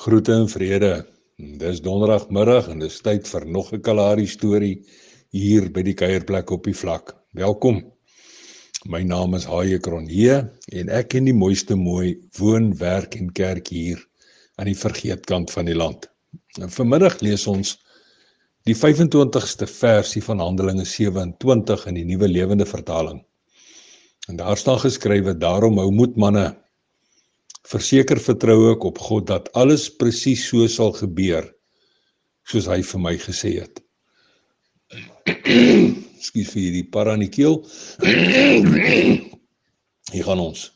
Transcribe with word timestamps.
Groete 0.00 0.32
en 0.32 0.46
vrede. 0.48 0.94
Dis 1.60 1.82
donderdagmiddag 1.84 2.70
en 2.72 2.78
dis 2.80 2.94
tyd 3.04 3.26
vir 3.28 3.44
nog 3.56 3.66
'n 3.76 3.82
Kalahari 3.84 4.24
storie 4.26 4.78
hier 5.36 5.66
by 5.74 5.82
die 5.84 5.92
kuierplek 5.92 6.52
op 6.56 6.64
die 6.64 6.76
vlak. 6.82 7.12
Welkom. 7.36 7.82
My 8.86 9.02
naam 9.02 9.34
is 9.36 9.44
Haie 9.44 9.78
Kronje 9.78 10.38
en 10.72 10.88
ek 10.88 11.10
ken 11.12 11.28
die 11.28 11.36
mooiste 11.36 11.76
mooi 11.76 12.16
woon, 12.38 12.72
werk 12.78 13.18
en 13.20 13.28
kerk 13.32 13.68
hier 13.68 14.00
aan 14.56 14.72
die 14.72 14.80
vergeetkant 14.84 15.52
van 15.52 15.68
die 15.68 15.76
land. 15.76 16.08
En 16.56 16.72
vanmiddag 16.72 17.20
lees 17.20 17.46
ons 17.46 17.76
die 18.64 18.76
25ste 18.84 19.68
versie 19.68 20.24
van 20.24 20.40
Handelinge 20.40 20.88
27 20.88 21.86
in 21.92 22.00
die 22.00 22.08
Nuwe 22.08 22.28
Lewende 22.28 22.64
Vertaling. 22.64 23.20
En 24.28 24.36
daar 24.36 24.56
staan 24.56 24.80
geskrywe: 24.80 25.36
Daarom 25.36 25.76
hou 25.76 25.90
moed 25.92 26.16
manne 26.16 26.56
Verseker 27.68 28.20
vertrou 28.22 28.70
ek 28.72 28.84
op 28.88 28.98
God 29.04 29.26
dat 29.28 29.50
alles 29.58 29.90
presies 30.00 30.46
so 30.48 30.66
sal 30.68 30.94
gebeur 30.96 31.44
soos 32.48 32.66
hy 32.70 32.80
vir 32.82 33.00
my 33.04 33.14
gesê 33.20 33.52
het. 33.60 33.82
Skus 36.26 36.52
vir 36.54 36.62
hierdie 36.62 36.86
paranekeel. 36.92 37.60
Hier 40.10 40.26
gaan 40.26 40.42
ons. 40.42 40.70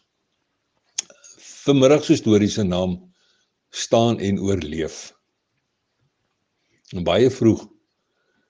Vanmiddag 1.65 2.05
se 2.05 2.19
storie 2.21 2.53
se 2.53 2.65
naam 2.69 2.99
staan 3.75 4.21
en 4.21 4.39
oorleef. 4.45 5.09
En 6.93 7.05
baie 7.05 7.31
vroeg 7.33 7.65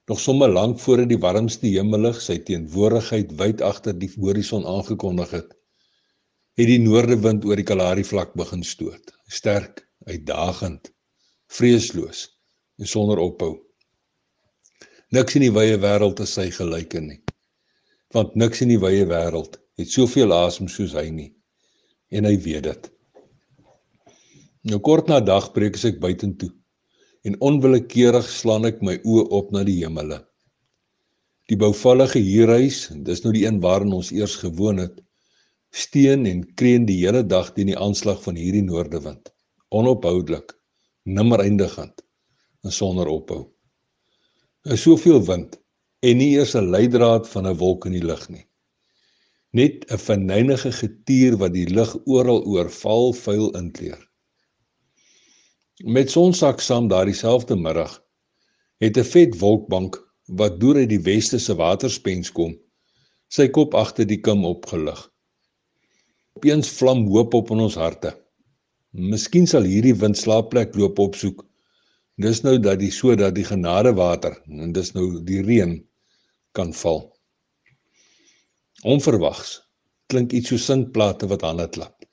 nog 0.05 0.19
sommer 0.21 0.51
lank 0.51 0.77
voor 0.83 1.01
dit 1.01 1.15
die 1.15 1.23
warmste 1.23 1.71
hemellig 1.71 2.19
sy 2.21 2.35
teenwoordigheid 2.45 3.31
wyd 3.39 3.63
agter 3.65 3.95
die 3.97 4.11
horison 4.19 4.67
aangekondig 4.69 5.31
het 5.39 5.55
het 6.55 6.69
die 6.69 6.79
noordewind 6.79 7.45
oor 7.45 7.59
die 7.59 7.67
Kalahari 7.67 8.05
vlak 8.07 8.33
begin 8.39 8.63
stoot. 8.63 9.11
Sterk, 9.27 9.83
uitdagend, 10.07 10.91
vreesloos 11.51 12.29
en 12.79 12.87
sonder 12.87 13.19
ophou. 13.19 13.57
Niks 15.15 15.35
in 15.37 15.45
die 15.45 15.53
wye 15.53 15.77
wêreld 15.79 16.19
is 16.23 16.33
sy 16.35 16.47
gelyke 16.55 17.01
nie. 17.03 17.21
Want 18.15 18.35
niks 18.39 18.63
in 18.63 18.71
die 18.71 18.81
wye 18.81 19.05
wêreld 19.09 19.59
het 19.79 19.91
soveel 19.91 20.33
asem 20.35 20.69
soos 20.71 20.95
hy 20.95 21.09
nie. 21.11 21.31
En 22.15 22.27
hy 22.27 22.35
weet 22.39 22.67
dit. 22.69 22.91
Nou 24.65 24.79
kort 24.81 25.11
na 25.11 25.19
dagbreek 25.21 25.75
is 25.77 25.85
ek 25.91 25.99
buitentoe 26.01 26.51
en 27.25 27.35
onwillekeurig 27.41 28.27
slaan 28.29 28.67
ek 28.69 28.83
my 28.85 28.99
oë 29.01 29.23
op 29.33 29.51
na 29.53 29.63
die 29.65 29.79
hemele. 29.79 30.19
Die 31.49 31.57
bouvallige 31.57 32.21
huurhuis, 32.21 32.83
dis 33.05 33.23
nou 33.23 33.31
die 33.33 33.45
een 33.47 33.57
waarin 33.61 33.93
ons 33.97 34.11
eers 34.13 34.35
gewoon 34.41 34.81
het, 34.81 34.99
steen 35.75 36.25
en 36.29 36.43
kreun 36.59 36.87
die 36.87 37.01
hele 37.01 37.23
dag 37.33 37.51
teen 37.55 37.71
die 37.71 37.79
aanslag 37.87 38.21
van 38.23 38.39
hierdie 38.39 38.63
noordewind. 38.63 39.31
Onophoudelik 39.75 40.55
nimmer 41.03 41.43
eindigend 41.43 42.05
en 42.63 42.71
sonder 42.71 43.11
ophou. 43.11 43.43
Is 44.71 44.85
soveel 44.87 45.21
wind 45.27 45.59
en 46.05 46.17
nie 46.21 46.31
eers 46.37 46.55
'n 46.55 46.71
leidraad 46.71 47.27
van 47.33 47.47
'n 47.47 47.59
wolk 47.61 47.85
in 47.85 47.97
die 47.99 48.07
lug 48.11 48.29
nie. 48.29 48.45
Net 49.51 49.85
'n 49.91 50.03
verneinige 50.07 50.71
getier 50.71 51.37
wat 51.37 51.53
die 51.53 51.69
lug 51.69 51.95
oral 52.05 52.43
oorval 52.45 53.13
vuil 53.13 53.51
inkleer 53.61 54.01
met 55.83 56.11
sonsak 56.11 56.61
saam 56.63 56.87
daardie 56.87 57.15
selfde 57.15 57.55
middag 57.55 57.95
het 58.79 58.97
'n 58.97 59.03
vet 59.03 59.39
wolkbank 59.39 59.97
wat 60.25 60.59
deur 60.59 60.75
uit 60.75 60.89
die 60.89 61.01
weste 61.01 61.39
se 61.39 61.55
waterspens 61.55 62.31
kom 62.31 62.55
sy 63.27 63.47
kop 63.47 63.75
agter 63.75 64.07
die 64.07 64.21
kim 64.21 64.45
opgelig 64.45 65.01
Opeens 66.35 66.69
vlam 66.77 67.05
hoop 67.07 67.33
op 67.37 67.51
in 67.55 67.61
ons 67.63 67.75
harte. 67.79 68.09
Miskien 68.91 69.45
sal 69.47 69.67
hierdie 69.67 69.95
wind 70.01 70.17
slaapplek 70.19 70.73
loop 70.75 70.99
opsoek. 70.99 71.45
Dis 72.19 72.41
nou 72.43 72.57
dat 72.59 72.81
die 72.81 72.91
sodat 72.91 73.37
die 73.37 73.45
genadewater 73.47 74.35
en 74.51 74.73
dis 74.75 74.91
nou 74.95 75.05
die 75.27 75.39
reën 75.43 75.77
kan 76.55 76.73
val. 76.81 76.99
Onverwags 78.83 79.53
klink 80.11 80.35
iets 80.35 80.51
so 80.51 80.59
sinkplate 80.59 81.31
wat 81.31 81.47
hande 81.47 81.69
klap. 81.71 82.03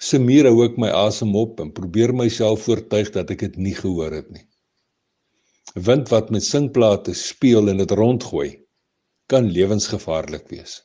Semir 0.00 0.48
hou 0.48 0.60
ek 0.64 0.76
my 0.80 0.92
asem 1.00 1.32
op 1.36 1.60
en 1.64 1.72
probeer 1.76 2.12
myself 2.16 2.68
oortuig 2.68 3.12
dat 3.16 3.32
ek 3.32 3.46
dit 3.48 3.58
nie 3.68 3.74
gehoor 3.80 4.12
het 4.16 4.28
nie. 4.32 4.44
Wind 5.88 6.12
wat 6.12 6.30
met 6.32 6.44
sinkplate 6.44 7.16
speel 7.16 7.72
en 7.72 7.80
dit 7.80 7.96
rondgooi 7.96 8.50
kan 9.32 9.48
lewensgevaarlik 9.48 10.48
wees. 10.52 10.80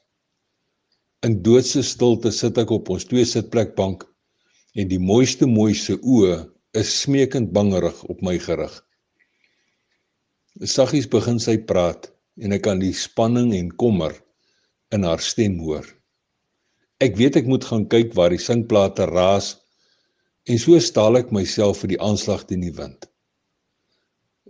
In 1.24 1.40
doodse 1.46 1.84
stilte 1.84 2.31
sit 2.36 2.58
ek 2.62 2.72
op 2.76 2.90
ons 2.94 3.06
twee 3.08 3.26
sitplekbank 3.26 4.03
en 4.76 4.90
die 4.92 5.00
mooiste 5.00 5.48
mooiste 5.48 5.96
oë 6.02 6.42
is 6.76 6.92
smeekend 7.02 7.53
bangerig 7.56 8.02
op 8.12 8.22
my 8.26 8.36
gerig. 8.42 8.74
Saggies 10.75 11.08
begin 11.12 11.40
sy 11.40 11.56
praat 11.70 12.09
en 12.42 12.56
ek 12.56 12.66
kan 12.68 12.81
die 12.84 12.94
spanning 12.94 13.54
en 13.56 13.72
kommer 13.84 14.16
in 14.96 15.08
haar 15.08 15.24
stem 15.24 15.58
hoor. 15.64 15.88
Ek 17.04 17.16
weet 17.20 17.40
ek 17.40 17.48
moet 17.52 17.66
gaan 17.68 17.88
kyk 17.92 18.14
waar 18.16 18.31
die 18.36 18.42
sinkplate 18.42 19.08
raas 19.12 19.56
en 20.48 20.59
so 20.62 20.80
staal 20.80 21.20
ek 21.20 21.31
myself 21.36 21.81
vir 21.84 21.96
die 21.96 22.02
aanslag 22.09 22.46
teen 22.48 22.64
die 22.64 22.75
wind. 22.75 23.08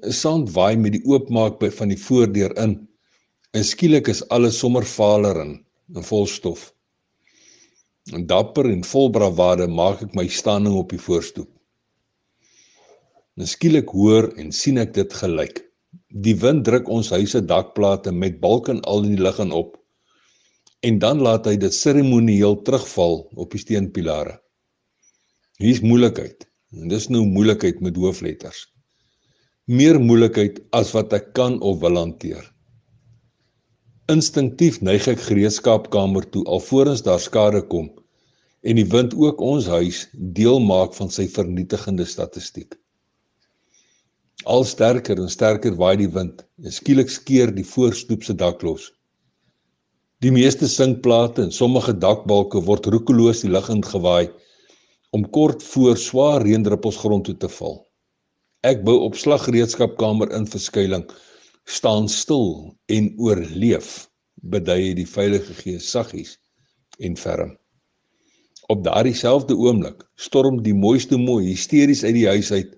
'n 0.03 0.13
Sand 0.13 0.51
waai 0.57 0.75
met 0.77 0.97
die 0.97 1.05
oopmaak 1.07 1.61
van 1.77 1.93
die 1.93 2.01
voordeur 2.07 2.53
in 2.61 2.75
en 3.53 3.63
skielik 3.63 4.09
is 4.11 4.25
alles 4.29 4.59
sommer 4.59 4.83
valer 4.83 5.39
in 5.45 5.53
en 5.93 6.03
vol 6.03 6.25
stof. 6.27 6.71
En 8.13 8.25
dapper 8.29 8.69
en 8.69 8.83
vol 8.85 9.09
bravade 9.13 9.67
maak 9.67 10.03
ek 10.05 10.15
my 10.17 10.27
standing 10.29 10.75
op 10.77 10.91
die 10.93 11.01
voorstoep. 11.01 11.49
Skielik 13.35 13.89
hoor 13.91 14.29
en 14.39 14.51
sien 14.55 14.77
ek 14.79 14.93
dit 14.95 15.13
gelyk. 15.21 15.59
Die 16.25 16.35
wind 16.39 16.63
druk 16.67 16.87
ons 16.91 17.09
huise 17.11 17.41
dakplate 17.43 18.13
met 18.15 18.39
balk 18.39 18.69
en 18.71 18.79
al 18.87 19.03
in 19.03 19.17
die 19.17 19.23
lug 19.25 19.41
en 19.43 19.51
op. 19.51 19.75
En 20.85 20.99
dan 21.01 21.19
laat 21.19 21.49
hy 21.49 21.57
dit 21.59 21.73
seremonieel 21.73 22.61
terugval 22.63 23.25
op 23.35 23.51
die 23.51 23.59
steenpilare. 23.59 24.37
Hier's 25.59 25.81
moeilikheid. 25.83 26.47
En 26.75 26.89
dis 26.91 27.09
nou 27.09 27.25
moeilikheid 27.27 27.81
met 27.83 27.97
hoofletters. 27.99 28.65
Meer 29.65 29.99
moeilikheid 29.99 30.59
as 30.75 30.91
wat 30.95 31.13
ek 31.15 31.33
kan 31.37 31.57
of 31.63 31.79
wil 31.81 31.97
hanteer. 31.97 32.43
Instinktief 34.13 34.75
neig 34.85 35.07
ek 35.09 35.21
gereedskapkamer 35.25 36.27
toe 36.29 36.43
alvorens 36.55 36.99
daar 37.05 37.21
skade 37.23 37.63
kom 37.71 37.87
en 38.69 38.77
die 38.77 38.85
wind 38.91 39.15
ook 39.17 39.39
ons 39.41 39.65
huis 39.65 40.03
deel 40.39 40.59
maak 40.61 40.93
van 40.93 41.09
sy 41.15 41.25
vernietigende 41.37 42.05
statistiek. 42.11 42.75
Al 44.45 44.61
sterker 44.69 45.17
en 45.23 45.33
sterker 45.33 45.73
waai 45.81 45.95
die 46.03 46.11
wind 46.19 46.45
en 46.61 46.77
skielik 46.77 47.09
skeer 47.09 47.55
die 47.57 47.65
voorstoep 47.65 48.29
se 48.29 48.37
dak 48.37 48.61
los. 48.67 48.91
Die 50.21 50.33
meeste 50.37 50.69
sinkplate 50.69 51.47
en 51.47 51.57
sommige 51.61 51.97
dakbalke 52.05 52.61
word 52.69 52.85
roekeloos 52.93 53.41
die 53.41 53.53
lug 53.57 53.73
in 53.73 53.81
gewaai 53.89 54.29
om 55.17 55.25
kort 55.33 55.65
voor 55.73 55.97
swaar 55.97 56.45
reendruppels 56.45 57.01
grond 57.01 57.25
toe 57.25 57.39
te 57.41 57.49
val. 57.57 57.79
Ek 58.61 58.85
bou 58.85 58.99
op 59.09 59.17
slaggereedskapkamer 59.17 60.29
in 60.37 60.45
verskuiling 60.45 61.09
staan 61.65 62.09
stil 62.09 62.75
en 62.85 63.13
oorleef 63.17 64.07
bedui 64.53 64.93
die 64.93 65.07
Heilige 65.09 65.53
Gees 65.57 65.89
saggies 65.89 66.37
en 67.01 67.17
ferm. 67.17 67.55
Op 68.69 68.83
daardie 68.85 69.15
selfde 69.17 69.57
oomblik 69.57 70.05
storm 70.15 70.61
die 70.65 70.73
mooiste 70.73 71.17
mooi 71.17 71.49
hysteries 71.49 72.03
uit 72.05 72.15
die 72.17 72.27
huis 72.29 72.51
uit 72.51 72.73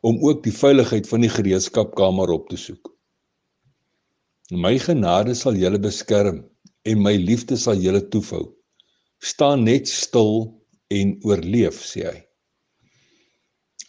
om 0.00 0.18
ook 0.24 0.42
die 0.44 0.52
veiligheid 0.52 1.08
van 1.08 1.24
die 1.24 1.32
gereedskapkamer 1.32 2.32
op 2.32 2.48
te 2.48 2.56
soek. 2.60 2.92
My 4.52 4.76
genade 4.78 5.34
sal 5.34 5.56
julle 5.58 5.80
beskerm 5.82 6.44
en 6.86 7.02
my 7.02 7.16
liefde 7.18 7.56
sal 7.58 7.80
julle 7.82 8.04
toefou. 8.08 8.44
Staan 9.20 9.64
net 9.64 9.88
stil 9.88 10.52
en 10.92 11.16
oorleef 11.26 11.80
sê 11.84 12.04
hy. 12.06 12.18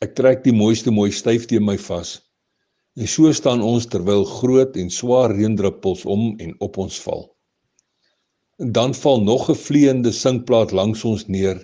Ek 0.03 0.15
trek 0.17 0.43
die 0.43 0.55
mooiste 0.55 0.91
mooi 0.91 1.11
styf 1.13 1.45
teen 1.49 1.65
my 1.65 1.77
vas 1.87 2.17
En 2.97 3.05
so 3.05 3.29
staan 3.31 3.61
ons 3.61 3.85
terwyl 3.85 4.23
groot 4.25 4.77
en 4.81 4.87
swaar 4.89 5.33
reendruppels 5.37 6.05
om 6.09 6.31
en 6.41 6.53
op 6.65 6.77
ons 6.81 6.95
val. 7.05 7.27
En 8.57 8.71
dan 8.73 8.95
val 8.97 9.21
nog 9.21 9.49
'n 9.51 9.59
vleiende 9.65 10.11
sinkplaat 10.11 10.71
langs 10.71 11.03
ons 11.03 11.27
neer 11.27 11.59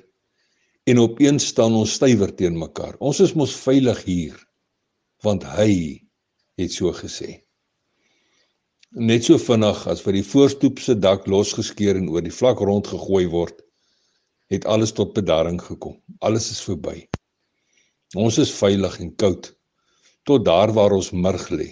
en 0.84 1.00
opeens 1.00 1.48
staan 1.48 1.74
ons 1.74 1.94
stywer 1.94 2.36
teen 2.36 2.58
mekaar. 2.58 2.96
Ons 3.00 3.20
is 3.20 3.34
mos 3.34 3.56
veilig 3.56 4.04
hier 4.04 4.38
want 5.24 5.44
hy 5.44 6.04
het 6.60 6.72
so 6.72 6.92
gesê. 6.92 7.42
Net 8.92 9.24
so 9.24 9.38
vinnig 9.38 9.88
as 9.88 10.04
wat 10.06 10.14
die 10.14 10.30
voorstoep 10.34 10.80
se 10.80 10.96
dak 11.00 11.28
losgeskeur 11.28 11.96
en 11.98 12.10
oor 12.10 12.22
die 12.22 12.38
vlak 12.40 12.60
rond 12.60 12.88
gegooi 12.88 13.26
word, 13.28 13.62
het 14.54 14.66
alles 14.66 14.92
tot 14.92 15.14
bedaring 15.14 15.62
gekom. 15.62 15.98
Alles 16.20 16.52
is 16.52 16.62
verby. 16.62 17.08
Ons 18.16 18.38
is 18.38 18.52
veilig 18.52 19.00
en 19.00 19.16
koud 19.16 19.50
tot 20.30 20.46
daar 20.46 20.74
waar 20.78 20.96
ons 21.00 21.12
murg 21.26 21.50
lê 21.50 21.70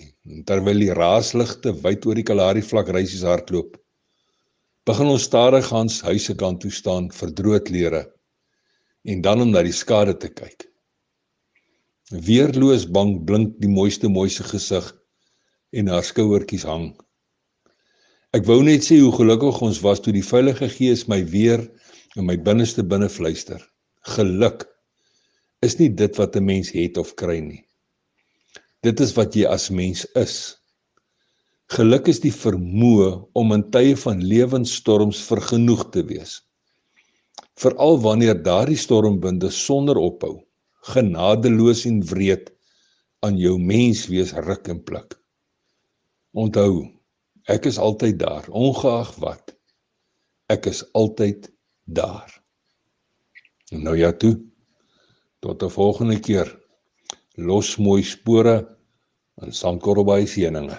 terwyl 0.50 0.80
die 0.86 0.96
raasligte 1.02 1.76
wyd 1.84 2.06
oor 2.06 2.20
die 2.20 2.28
Kalahari 2.32 2.66
vlak 2.72 2.90
reisies 2.98 3.28
hardloop 3.28 3.78
begin 4.86 5.14
ons 5.14 5.30
stadig 5.30 5.72
aan 5.74 5.94
huise 6.10 6.36
kant 6.42 6.62
toe 6.66 6.74
staan 6.82 7.12
vir 7.20 7.38
droodlere 7.42 8.04
en 9.14 9.22
dan 9.22 9.48
om 9.48 9.56
na 9.56 9.64
die 9.64 9.80
skade 9.84 10.18
te 10.18 10.30
kyk 10.42 10.72
Weerloos 12.12 12.84
bang 12.92 13.14
blink 13.24 13.54
die 13.64 13.72
mooiste 13.72 14.10
mooi 14.12 14.28
se 14.30 14.44
gesig 14.44 14.88
en 15.72 15.88
haar 15.88 16.04
skouertjies 16.04 16.66
hang. 16.68 16.90
Ek 18.36 18.44
wou 18.50 18.58
net 18.68 18.84
sê 18.84 18.98
hoe 19.00 19.14
gelukkig 19.16 19.62
ons 19.64 19.80
was 19.84 20.04
toe 20.04 20.12
die 20.12 20.26
Heilige 20.28 20.68
Gees 20.68 21.06
my 21.08 21.22
weer 21.24 21.64
in 22.20 22.28
my 22.28 22.36
binneste 22.36 22.84
binne 22.84 23.08
fluister. 23.08 23.64
Geluk 24.12 24.68
is 25.64 25.80
nie 25.80 25.88
dit 25.88 26.20
wat 26.20 26.36
'n 26.36 26.44
mens 26.44 26.72
het 26.76 26.98
of 26.98 27.16
kry 27.16 27.40
nie. 27.40 27.64
Dit 28.82 29.00
is 29.00 29.14
wat 29.14 29.36
jy 29.38 29.46
as 29.46 29.70
mens 29.70 30.06
is. 30.18 30.58
Geluk 31.72 32.08
is 32.12 32.20
die 32.20 32.34
vermoë 32.34 33.12
om 33.38 33.54
in 33.56 33.64
tye 33.72 33.96
van 34.04 34.24
lewensstorms 34.26 35.22
vergenoeg 35.30 35.86
te 35.94 36.04
wees. 36.10 36.40
Veral 37.62 38.00
wanneer 38.02 38.42
daardie 38.44 38.80
stormwinde 38.80 39.52
sonder 39.54 40.00
ophou 40.02 40.40
genadeloos 40.82 41.86
en 41.86 42.02
wreed 42.10 42.50
aan 43.22 43.38
jou 43.38 43.58
mens 43.62 44.08
wees 44.10 44.34
ruk 44.34 44.68
en 44.74 44.80
pluk. 44.84 45.14
Onthou, 46.34 46.88
ek 47.46 47.68
is 47.70 47.78
altyd 47.78 48.18
daar, 48.22 48.48
ongeag 48.50 49.12
wat. 49.22 49.54
Ek 50.50 50.66
is 50.72 50.82
altyd 50.98 51.52
daar. 51.86 52.32
Nou 53.72 53.94
ja 53.98 54.12
toe. 54.12 54.40
Tot 55.40 55.64
'n 55.64 55.70
volgende 55.70 56.20
keer. 56.20 56.61
Los 57.48 57.78
mooi 57.82 58.04
spore 58.04 58.56
in 59.42 59.52
Sandkorrelbaai 59.60 60.28
seëninge. 60.30 60.78